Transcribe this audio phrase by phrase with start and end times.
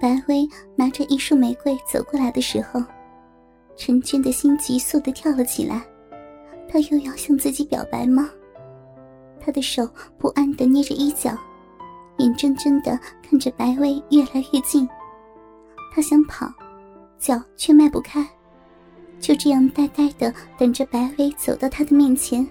[0.00, 2.82] 白薇拿着一束玫瑰走过来的时候，
[3.76, 5.82] 陈娟的心急速的跳了起来。
[6.70, 8.28] 他又要向自己表白吗？
[9.40, 9.88] 他的手
[10.18, 11.36] 不安的捏着衣角，
[12.18, 14.86] 眼睁睁的看着白薇越来越近。
[15.92, 16.52] 他想跑，
[17.18, 18.24] 脚却迈不开，
[19.18, 22.46] 就这样呆呆的等着白薇走到他的面前。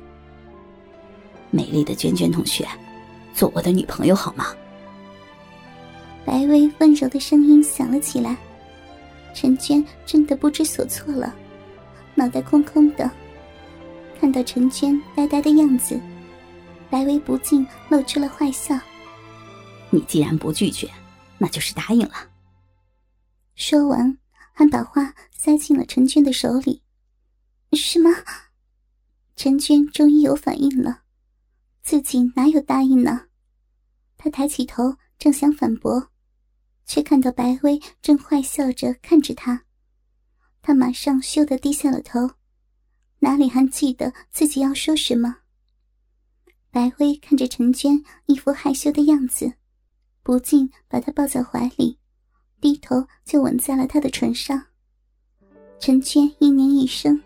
[1.52, 2.68] 美丽的娟娟同学，
[3.34, 4.48] 做我的女朋友好吗？
[6.28, 8.36] 白薇温柔的声音响了起来。
[9.34, 11.34] 陈娟真的不知所措了，
[12.16, 13.10] 脑袋空空的。
[14.20, 15.98] 看到陈娟呆呆的样子，
[16.90, 18.78] 白薇不禁露出了坏笑。
[19.90, 20.90] 你既然不拒绝，
[21.38, 22.30] 那就是答应了。
[23.56, 24.18] 说完，
[24.52, 26.82] 还把花塞进了陈娟的手里。
[27.72, 28.12] 是吗？
[29.38, 31.04] 陈娟终于有反应了，
[31.84, 33.28] 自己哪有答应呢？
[34.18, 36.10] 她抬起头，正想反驳，
[36.88, 39.64] 却看到白薇正坏笑着看着他，
[40.62, 42.32] 他马上羞得低下了头。
[43.20, 45.38] 哪里还记得自己要说什么？
[46.72, 49.54] 白薇看着陈娟一副害羞的样子，
[50.24, 51.98] 不禁把她抱在怀里，
[52.62, 54.64] 低头就吻在了她的唇上。
[55.80, 57.22] 陈娟一年一声，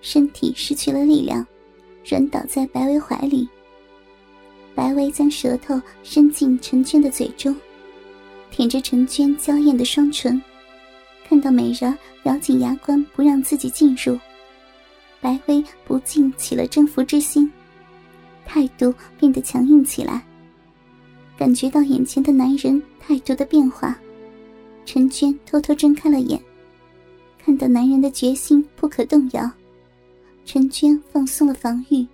[0.00, 1.46] 身体失去了力量，
[2.04, 3.48] 软倒在白薇怀里。
[4.74, 7.56] 白薇将舌头伸进陈娟的嘴中，
[8.56, 10.40] 舔着陈娟娇艳的双唇，
[11.28, 14.16] 看到美人咬紧牙关不让自己进入。
[15.20, 17.50] 白薇不禁起了征服之心，
[18.46, 20.24] 态度变得强硬起来。
[21.36, 23.98] 感觉到眼前的男人态度的变化，
[24.86, 26.40] 陈娟偷偷睁开了眼，
[27.44, 29.50] 看到男人的决心不可动摇，
[30.44, 32.06] 陈娟放松了防御。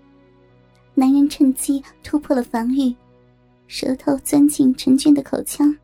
[0.94, 2.96] 男人趁机突破了防御，
[3.66, 5.76] 舌头钻进陈娟的口腔，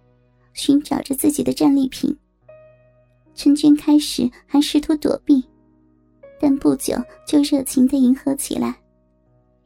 [0.57, 2.13] 寻找着自己的战利品。
[3.37, 5.45] 陈娟开始还试图躲避。
[6.39, 6.95] 但不久
[7.27, 8.75] 就热情的迎合起来，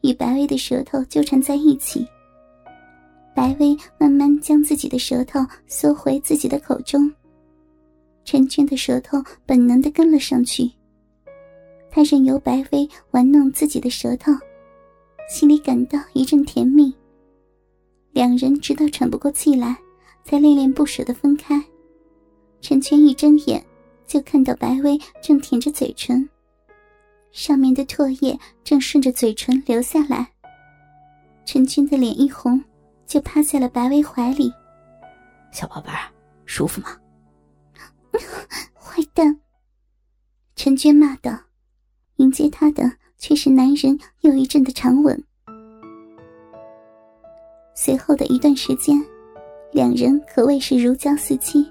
[0.03, 2.07] 与白薇的舌头纠缠在一起。
[3.35, 7.13] 白薇慢慢将自己的舌头缩回自己的口中，
[8.25, 10.71] 陈娟的舌头本能的跟了上去。
[11.91, 14.31] 他任由白薇玩弄自己的舌头，
[15.29, 16.95] 心里感到一阵甜蜜。
[18.13, 19.77] 两人直到喘不过气来，
[20.25, 21.63] 才恋恋不舍的分开。
[22.61, 23.65] 陈娟一睁眼，
[24.07, 26.29] 就看到白薇正舔着嘴唇。
[27.33, 30.33] 上面的唾液正顺着嘴唇流下来，
[31.45, 32.63] 陈军的脸一红，
[33.07, 34.53] 就趴在了白薇怀里。
[35.53, 36.11] 小宝贝儿，
[36.45, 36.97] 舒服吗？
[38.75, 39.41] 坏蛋！
[40.57, 41.33] 陈娟骂道。
[42.17, 42.83] 迎接他的
[43.17, 45.25] 却是男人又一阵的长吻。
[47.75, 49.03] 随后的一段时间，
[49.73, 51.67] 两人可谓是如胶似漆。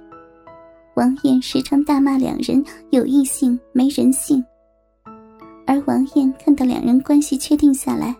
[0.95, 4.43] 王艳时常大骂两人有异性没人性。
[5.65, 8.15] 而王艳看到两人关系确定下来，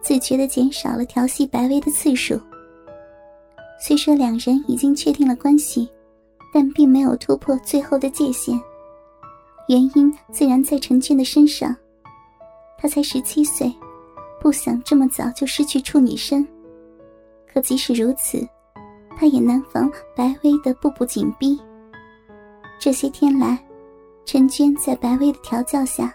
[0.00, 2.40] 自觉的减少了调戏白薇的次数。
[3.78, 5.88] 虽说两人已经确定了关系，
[6.52, 8.58] 但并没有突破最后的界限。
[9.68, 11.76] 原因自然在陈俊的身上，
[12.78, 13.72] 他才十七岁，
[14.40, 16.46] 不想这么早就失去处女身。
[17.46, 18.46] 可即使如此，
[19.20, 21.60] 他也难防白薇的步步紧逼。
[22.78, 23.62] 这些天来，
[24.24, 26.10] 陈娟在白薇的调教下。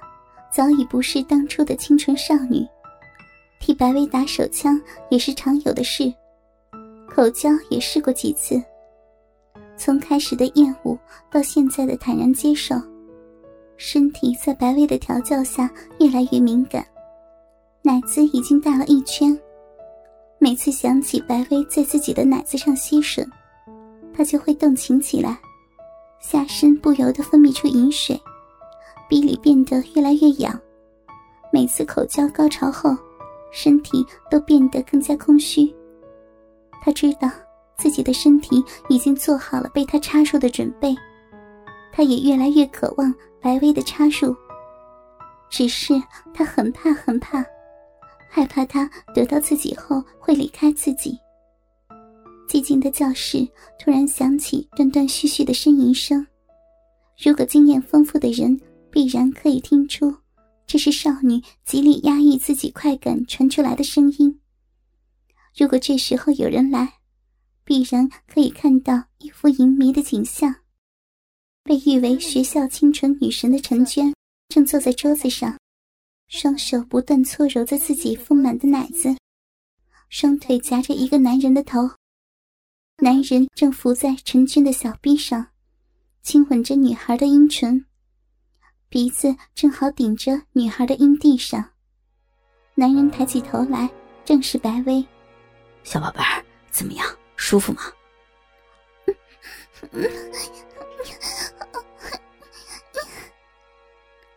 [0.52, 2.66] 早已不是当初的清纯少女，
[3.60, 6.12] 替白薇打手枪也是常有的事，
[7.10, 8.60] 口交也试过几次。
[9.78, 10.98] 从开始的厌恶
[11.30, 12.74] 到现在的坦然接受，
[13.76, 16.88] 身体在白薇的调教下越来越敏感，
[17.82, 19.38] 奶子已经大了一圈。
[20.56, 23.28] 每次想起白薇在自己的奶子上吸吮，
[24.14, 25.38] 他就会动情起来，
[26.22, 28.18] 下身不由得分泌出饮水。
[29.10, 30.58] 鼻里变得越来越痒，
[31.52, 32.96] 每次口交高潮后，
[33.52, 34.02] 身体
[34.32, 35.70] 都变得更加空虚。
[36.82, 37.30] 他知道
[37.76, 40.96] 自己的身体已经做好了被他插入的准备，
[41.92, 44.34] 他也越来越渴望白薇的插入。
[45.50, 46.02] 只是
[46.34, 47.46] 他很怕，很怕，
[48.36, 51.18] 害怕他得到自己后会离开自己。
[52.50, 53.48] 寂静的教室
[53.80, 56.28] 突然响起断断续续的呻吟声，
[57.18, 58.60] 如果经验丰富的人。
[58.92, 60.16] 必然可以听出，
[60.66, 64.40] 这是少女极力压抑自己快感传出来的声音。
[65.58, 66.94] 如果这时候有人来，
[67.66, 70.56] 必然可以看到一幅淫迷的景象。
[71.62, 74.14] 被誉为学校清纯女神的陈娟，
[74.48, 75.58] 正坐在桌子上，
[76.28, 79.16] 双手不断搓揉着自己丰满的奶子，
[80.10, 81.90] 双腿夹着一个男人的头。
[82.98, 85.48] 男人正伏在陈俊的小臂上，
[86.22, 87.86] 亲吻着女孩的阴唇，
[88.90, 91.72] 鼻子正好顶着女孩的阴蒂上。
[92.74, 93.90] 男人抬起头来，
[94.26, 95.06] 正是白薇。
[95.84, 97.08] 小宝贝儿，怎么样？
[97.36, 97.82] 舒服吗？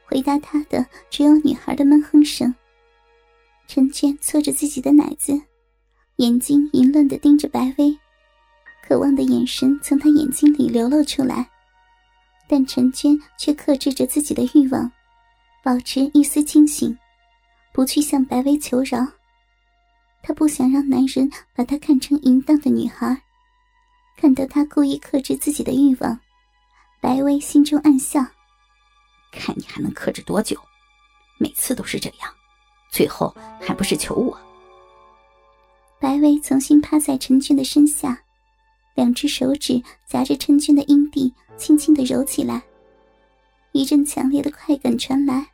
[0.09, 2.55] 回答他的只有女孩的闷哼声。
[3.67, 5.39] 陈娟搓着自己的奶子，
[6.17, 7.95] 眼睛淫乱的盯着白薇，
[8.83, 11.47] 渴望的眼神从她眼睛里流露出来。
[12.49, 14.91] 但陈娟却克制着自己的欲望，
[15.63, 16.97] 保持一丝清醒，
[17.75, 19.07] 不去向白薇求饶。
[20.23, 23.21] 她不想让男人把她看成淫荡的女孩。
[24.17, 26.19] 看到她故意克制自己的欲望，
[27.03, 28.25] 白薇心中暗笑。
[29.31, 30.59] 看你还能克制多久？
[31.39, 32.35] 每次都是这样，
[32.91, 34.37] 最后还不是求我？
[36.01, 38.23] 白薇重新趴在陈俊的身下，
[38.95, 42.63] 两只手指夹着陈俊的阴蒂，轻轻的揉起来。
[43.73, 45.47] 一阵强烈的快感传来，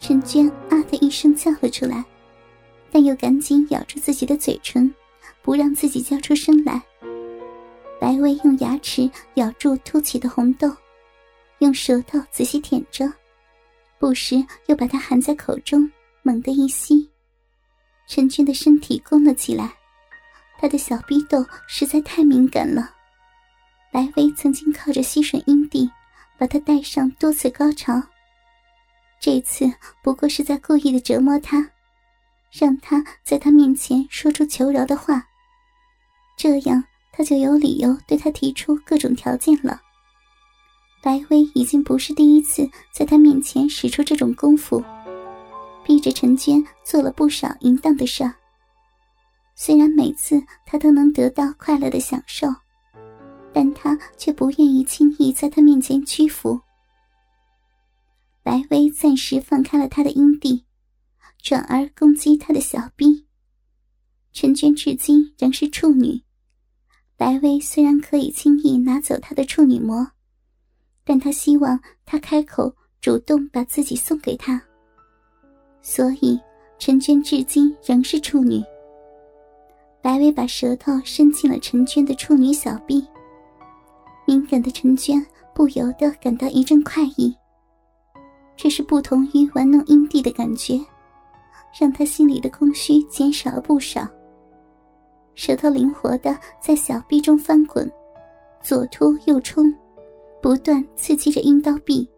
[0.00, 2.04] 陈娟啊的一声叫了出来，
[2.90, 4.92] 但又赶紧咬住自己的嘴唇，
[5.42, 6.82] 不让自己叫出声来。
[8.00, 10.74] 白薇用牙齿咬住凸起的红豆。
[11.58, 13.10] 用舌头仔细舔着，
[13.98, 14.36] 不时
[14.66, 15.90] 又把它含在口中，
[16.22, 17.10] 猛地一吸。
[18.06, 19.72] 陈俊的身体弓了起来，
[20.58, 22.94] 他的小逼斗实在太敏感了。
[23.90, 25.90] 白薇曾经靠着吸吮阴蒂，
[26.36, 28.02] 把他带上多次高潮。
[29.18, 29.64] 这次
[30.02, 31.70] 不过是在故意的折磨他，
[32.52, 35.26] 让他在他面前说出求饶的话，
[36.36, 39.80] 这样他就有理由对他提出各种条件了。
[41.06, 44.82] 白薇已经不是第一次在他面前使出这种功夫，
[45.84, 48.28] 逼着陈娟做了不少淫荡的事。
[49.54, 52.48] 虽然每次他都能得到快乐的享受，
[53.52, 56.60] 但他却不愿意轻易在他面前屈服。
[58.42, 60.64] 白薇暂时放开了他的阴蒂，
[61.40, 63.28] 转而攻击他的小臂。
[64.32, 66.24] 陈娟至今仍是处女，
[67.16, 70.10] 白薇虽然可以轻易拿走她的处女膜。
[71.08, 72.70] 但他希望他开口
[73.00, 74.60] 主动把自己送给他，
[75.80, 76.38] 所以
[76.78, 78.60] 陈娟至今仍是处女。
[80.02, 83.06] 白薇把舌头伸进了陈娟的处女小臂，
[84.26, 85.24] 敏感的陈娟
[85.54, 87.32] 不由得感到一阵快意。
[88.56, 90.80] 这是不同于玩弄阴蒂的感觉，
[91.78, 94.08] 让她心里的空虚减少了不少。
[95.36, 97.88] 舌头灵活的在小臂中翻滚，
[98.60, 99.72] 左突右冲。
[100.40, 102.08] 不断刺激着阴道壁，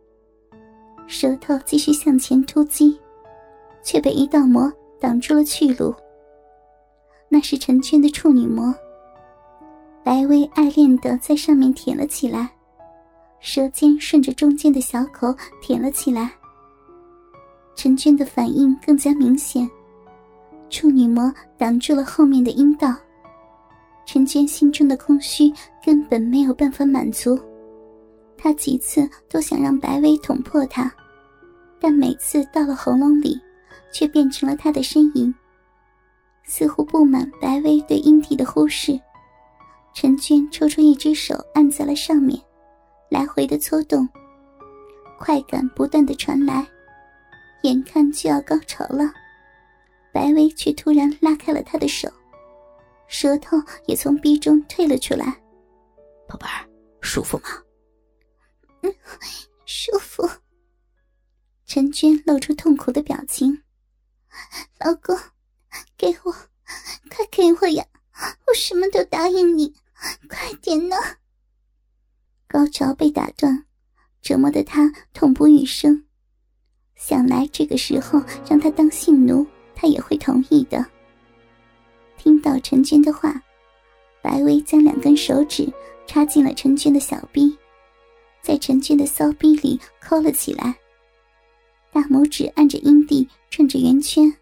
[1.07, 2.99] 舌头继续向前突击，
[3.83, 4.71] 却被一道膜
[5.01, 5.95] 挡住了去路。
[7.29, 8.75] 那是陈娟的处女膜。
[10.05, 12.51] 白薇爱恋的在上面舔了起来，
[13.41, 16.31] 舌尖顺着中间的小口舔了起来。
[17.75, 19.69] 陈娟的反应更加明显，
[20.69, 22.95] 处女膜挡住了后面的阴道，
[24.05, 25.53] 陈娟心中的空虚
[25.85, 27.39] 根本没有办法满足。
[28.39, 30.91] 他几次都想让白薇捅破他，
[31.81, 33.39] 但每次到了喉咙里，
[33.93, 35.35] 却变成了他的呻吟。
[36.45, 38.99] 似乎不满白薇对阴蒂的忽视，
[39.93, 42.41] 陈娟抽出一只手按在了上面，
[43.11, 44.09] 来回的搓动，
[45.19, 46.67] 快感不断的传来，
[47.65, 49.13] 眼看就要高潮了，
[50.11, 52.09] 白薇却突然拉开了他的手，
[53.09, 55.27] 舌头也从鼻中退了出来。
[56.27, 56.65] 宝贝儿，
[57.03, 57.45] 舒服吗？
[59.67, 60.29] 舒服。
[61.67, 63.63] 陈娟露出痛苦的表情。
[64.79, 65.17] 老公，
[65.97, 66.33] 给我，
[67.11, 67.85] 快给我呀！
[68.47, 69.75] 我什么都答应你，
[70.29, 70.97] 快点呢！
[72.47, 73.67] 高潮被打断，
[74.23, 76.05] 折磨的他痛不欲生。
[76.97, 80.85] 想来这个时候让他当性奴，他也会同意的。
[82.17, 83.43] 听到陈娟的话，
[84.23, 85.71] 白薇将两根手指
[86.07, 87.58] 插进了陈娟的小臂。
[88.49, 90.75] 在陈娟的骚逼里抠了起来，
[91.93, 94.35] 大拇指按着阴蒂转着圆圈，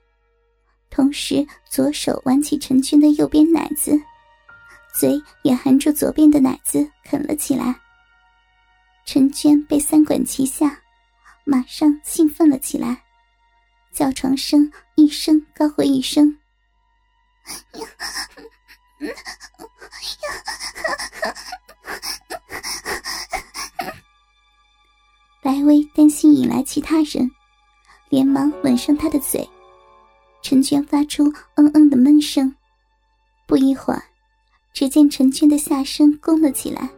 [0.90, 4.00] 同时左手挽起陈娟的右边奶子，
[4.94, 7.74] 嘴也含住左边的奶子啃了起来。
[9.04, 10.80] 陈娟被三管齐下，
[11.42, 13.02] 马上兴奋了起来，
[13.92, 16.38] 叫床声一声高过一声。
[25.66, 27.30] 薇担心引来其他人，
[28.08, 29.46] 连忙吻上他的嘴。
[30.40, 31.24] 陈娟发出
[31.56, 32.54] 嗯嗯的闷声。
[33.46, 34.02] 不一会儿，
[34.72, 36.88] 只见陈娟的下身弓了起来，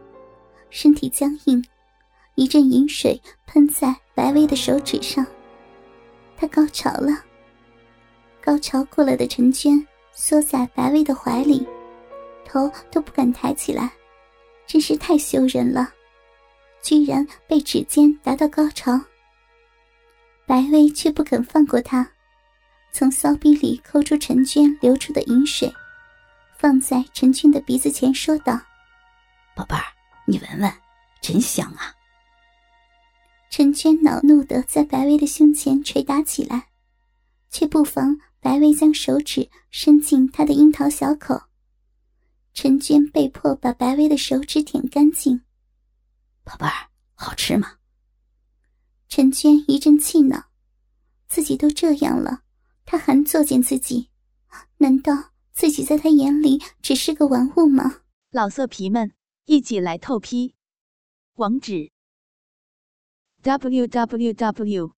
[0.69, 1.63] 身体僵硬，
[2.35, 5.25] 一阵饮水喷在白薇的手指上。
[6.37, 7.25] 她高潮了。
[8.41, 11.67] 高潮过了的陈娟缩在白薇的怀里，
[12.45, 13.91] 头都不敢抬起来，
[14.65, 15.93] 真是太羞人了，
[16.81, 18.99] 居然被指尖达到高潮。
[20.45, 22.11] 白薇却不肯放过他，
[22.91, 25.71] 从骚逼里抠出陈娟流出的饮水，
[26.57, 28.59] 放在陈娟的鼻子前，说道
[29.55, 29.83] ：“宝贝儿，
[30.25, 30.73] 你闻闻，
[31.21, 31.93] 真香啊！”
[33.51, 36.67] 陈娟恼怒的在白薇的胸前捶打起来，
[37.51, 41.39] 却不妨白薇将手指伸进她的樱桃小口。
[42.53, 45.41] 陈娟被迫把白薇的手指舔干净。
[46.49, 47.77] 宝贝儿，好吃吗？
[49.07, 50.49] 陈娟一阵气恼，
[51.27, 52.41] 自己都这样了，
[52.85, 54.09] 他还作践自己，
[54.77, 58.01] 难道自己在他眼里只是个玩物吗？
[58.31, 59.13] 老色皮们，
[59.45, 60.55] 一起来透批，
[61.35, 61.91] 网址
[63.43, 64.95] ：w w w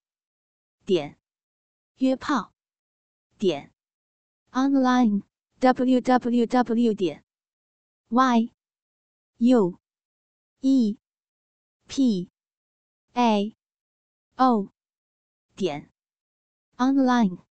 [0.86, 1.18] 点
[1.98, 2.54] 约炮
[3.38, 3.74] 点
[4.52, 5.24] online
[5.60, 7.26] w w w 点
[8.08, 8.54] y
[9.40, 9.78] u
[10.62, 10.98] e
[11.92, 12.30] p
[13.16, 13.54] a。
[14.38, 14.72] 哦，
[15.58, 15.92] 点
[16.78, 17.51] ，online。